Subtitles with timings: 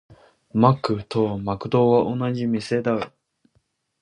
[0.53, 3.13] マックとマクドは同じ店だよ。